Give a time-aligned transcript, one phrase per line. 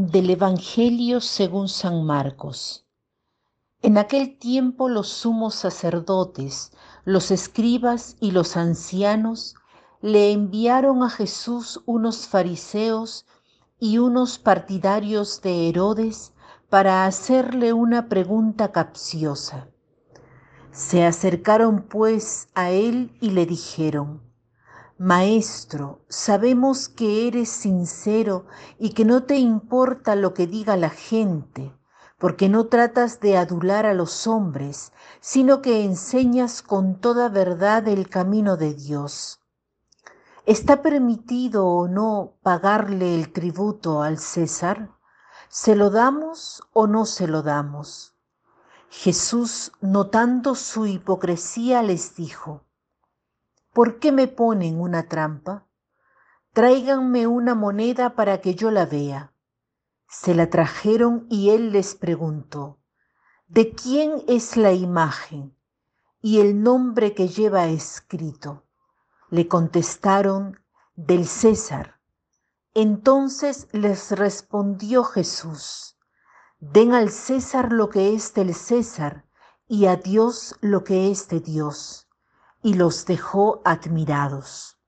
[0.00, 2.86] Del Evangelio según San Marcos.
[3.82, 6.70] En aquel tiempo los sumos sacerdotes,
[7.04, 9.56] los escribas y los ancianos
[10.00, 13.26] le enviaron a Jesús unos fariseos
[13.80, 16.32] y unos partidarios de Herodes
[16.68, 19.66] para hacerle una pregunta capciosa.
[20.70, 24.22] Se acercaron pues a él y le dijeron,
[25.00, 28.46] Maestro, sabemos que eres sincero
[28.80, 31.72] y que no te importa lo que diga la gente,
[32.18, 38.08] porque no tratas de adular a los hombres, sino que enseñas con toda verdad el
[38.08, 39.40] camino de Dios.
[40.46, 44.90] ¿Está permitido o no pagarle el tributo al César?
[45.48, 48.16] ¿Se lo damos o no se lo damos?
[48.88, 52.64] Jesús, notando su hipocresía, les dijo,
[53.78, 55.68] ¿Por qué me ponen una trampa?
[56.52, 59.32] Tráiganme una moneda para que yo la vea.
[60.08, 62.80] Se la trajeron y él les preguntó,
[63.46, 65.56] ¿de quién es la imagen
[66.20, 68.64] y el nombre que lleva escrito?
[69.30, 70.58] Le contestaron,
[70.96, 72.00] del César.
[72.74, 75.96] Entonces les respondió Jesús,
[76.58, 79.24] den al César lo que es del César
[79.68, 82.07] y a Dios lo que es de Dios
[82.62, 84.78] y los dejó admirados.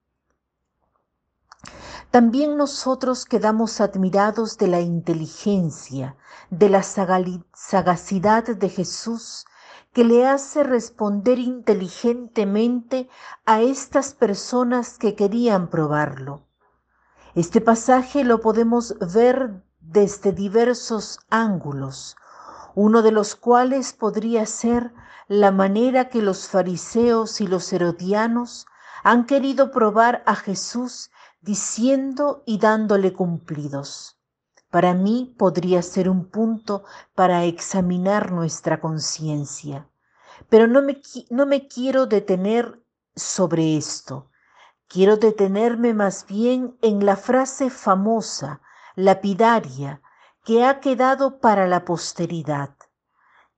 [2.10, 6.16] También nosotros quedamos admirados de la inteligencia,
[6.50, 9.46] de la sagacidad de Jesús,
[9.92, 13.08] que le hace responder inteligentemente
[13.44, 16.46] a estas personas que querían probarlo.
[17.34, 22.16] Este pasaje lo podemos ver desde diversos ángulos,
[22.80, 24.94] uno de los cuales podría ser
[25.28, 28.66] la manera que los fariseos y los herodianos
[29.04, 31.10] han querido probar a Jesús
[31.42, 34.18] diciendo y dándole cumplidos.
[34.70, 39.86] Para mí podría ser un punto para examinar nuestra conciencia,
[40.48, 42.82] pero no me, no me quiero detener
[43.14, 44.30] sobre esto.
[44.88, 48.62] Quiero detenerme más bien en la frase famosa,
[48.96, 50.00] lapidaria,
[50.44, 52.74] que ha quedado para la posteridad.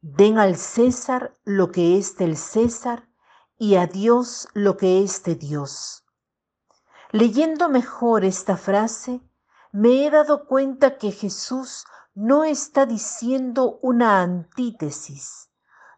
[0.01, 3.09] Den al César lo que es del César
[3.57, 6.05] y a Dios lo que es de Dios.
[7.13, 9.21] Leyendo mejor esta frase,
[9.71, 11.85] me he dado cuenta que Jesús
[12.15, 15.51] no está diciendo una antítesis.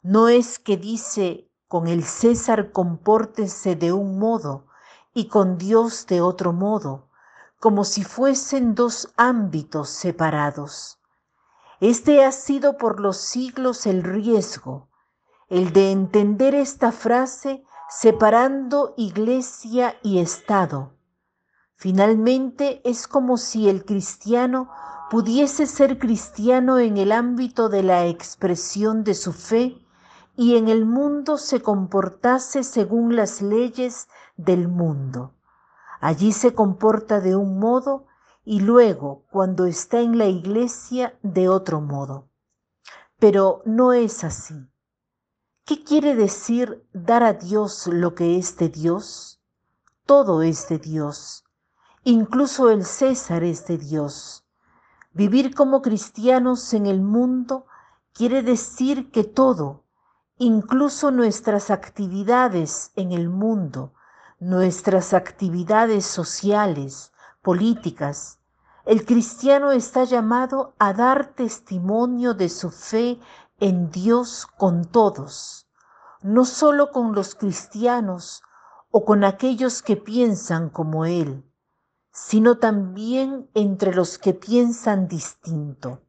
[0.02, 4.66] No es que dice, con el César compórtese de un modo
[5.14, 7.08] y con Dios de otro modo,
[7.64, 10.98] como si fuesen dos ámbitos separados.
[11.80, 14.90] Este ha sido por los siglos el riesgo,
[15.48, 20.92] el de entender esta frase separando iglesia y Estado.
[21.74, 24.68] Finalmente es como si el cristiano
[25.08, 29.82] pudiese ser cristiano en el ámbito de la expresión de su fe
[30.36, 35.32] y en el mundo se comportase según las leyes del mundo.
[36.04, 38.04] Allí se comporta de un modo
[38.44, 42.28] y luego, cuando está en la iglesia, de otro modo.
[43.18, 44.68] Pero no es así.
[45.64, 49.40] ¿Qué quiere decir dar a Dios lo que es de Dios?
[50.04, 51.46] Todo es de Dios.
[52.02, 54.44] Incluso el César es de Dios.
[55.14, 57.64] Vivir como cristianos en el mundo
[58.12, 59.84] quiere decir que todo,
[60.36, 63.94] incluso nuestras actividades en el mundo,
[64.44, 68.40] nuestras actividades sociales, políticas,
[68.84, 73.18] el cristiano está llamado a dar testimonio de su fe
[73.58, 75.66] en Dios con todos,
[76.20, 78.42] no solo con los cristianos
[78.90, 81.50] o con aquellos que piensan como Él,
[82.12, 86.02] sino también entre los que piensan distinto.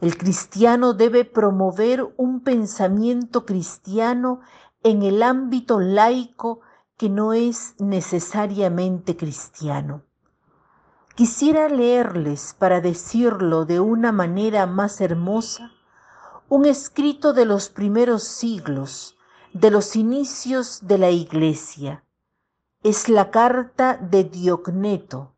[0.00, 4.40] El cristiano debe promover un pensamiento cristiano
[4.82, 6.62] en el ámbito laico
[6.96, 10.02] que no es necesariamente cristiano.
[11.14, 15.72] Quisiera leerles, para decirlo de una manera más hermosa,
[16.48, 19.16] un escrito de los primeros siglos,
[19.52, 22.04] de los inicios de la Iglesia.
[22.82, 25.34] Es la carta de Diogneto.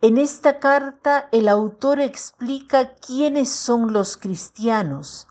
[0.00, 5.28] En esta carta el autor explica quiénes son los cristianos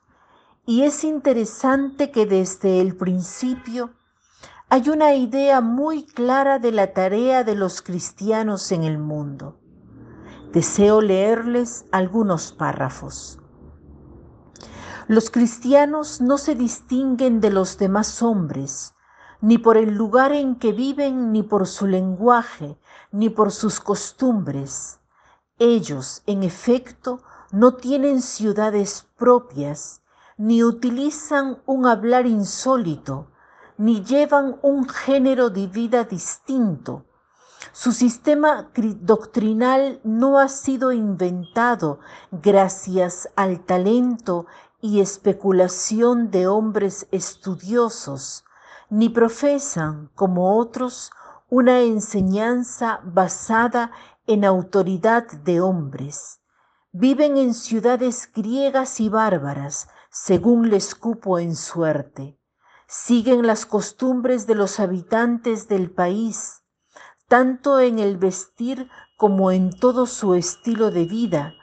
[0.66, 3.94] y es interesante que desde el principio
[4.69, 9.58] hay una idea muy clara de la tarea de los cristianos en el mundo.
[10.52, 13.40] Deseo leerles algunos párrafos.
[15.08, 18.94] Los cristianos no se distinguen de los demás hombres,
[19.40, 22.78] ni por el lugar en que viven, ni por su lenguaje,
[23.13, 25.00] ni por sus costumbres.
[25.60, 27.22] Ellos, en efecto,
[27.54, 30.02] no tienen ciudades propias,
[30.36, 33.30] ni utilizan un hablar insólito,
[33.77, 37.06] ni llevan un género de vida distinto.
[37.71, 38.71] Su sistema
[39.01, 42.00] doctrinal no ha sido inventado
[42.31, 44.47] gracias al talento
[44.81, 48.44] y especulación de hombres estudiosos,
[48.89, 51.12] ni profesan, como otros,
[51.50, 53.91] una enseñanza basada
[54.25, 56.41] en autoridad de hombres.
[56.91, 62.38] Viven en ciudades griegas y bárbaras, según les cupo en suerte.
[62.88, 66.63] Siguen las costumbres de los habitantes del país,
[67.28, 71.54] tanto en el vestir como en todo su estilo de vida,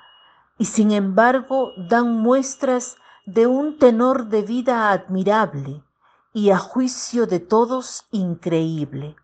[0.59, 5.83] y sin embargo dan muestras de un tenor de vida admirable
[6.35, 9.17] y a juicio de todos increíble.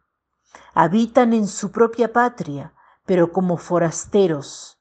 [0.73, 2.73] Habitan en su propia patria,
[3.05, 4.79] pero como forasteros.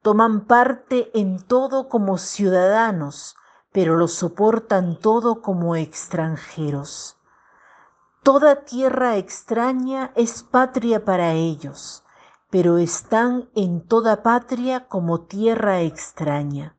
[0.00, 3.36] Toman parte en todo como ciudadanos,
[3.72, 7.16] pero lo soportan todo como extranjeros.
[8.22, 12.04] Toda tierra extraña es patria para ellos,
[12.50, 16.76] pero están en toda patria como tierra extraña.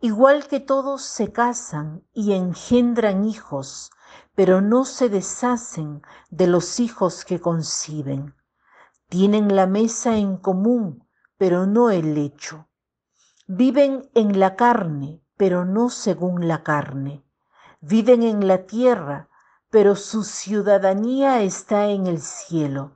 [0.00, 3.90] Igual que todos se casan y engendran hijos,
[4.34, 8.34] pero no se deshacen de los hijos que conciben.
[9.08, 11.08] Tienen la mesa en común,
[11.38, 12.68] pero no el lecho.
[13.46, 17.24] Viven en la carne, pero no según la carne.
[17.80, 19.28] Viven en la tierra,
[19.70, 22.92] pero su ciudadanía está en el cielo.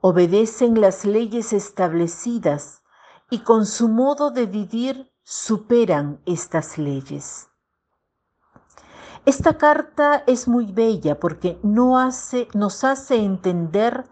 [0.00, 2.82] Obedecen las leyes establecidas
[3.30, 7.48] y con su modo de vivir superan estas leyes.
[9.24, 14.04] Esta carta es muy bella porque no hace, nos hace entender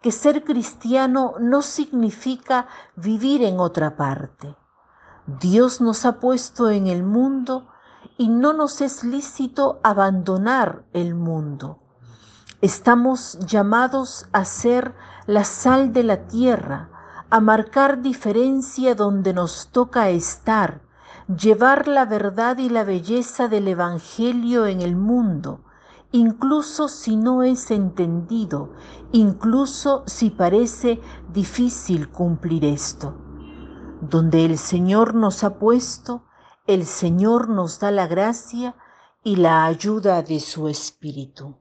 [0.00, 4.54] que ser cristiano no significa vivir en otra parte.
[5.38, 7.68] Dios nos ha puesto en el mundo
[8.18, 11.78] y no nos es lícito abandonar el mundo.
[12.60, 14.94] Estamos llamados a ser
[15.26, 16.90] la sal de la tierra,
[17.30, 20.80] a marcar diferencia donde nos toca estar,
[21.28, 25.60] llevar la verdad y la belleza del Evangelio en el mundo,
[26.10, 28.70] incluso si no es entendido,
[29.12, 31.00] incluso si parece
[31.32, 33.29] difícil cumplir esto.
[34.00, 36.24] Donde el Señor nos ha puesto,
[36.66, 38.74] el Señor nos da la gracia
[39.22, 41.59] y la ayuda de su Espíritu.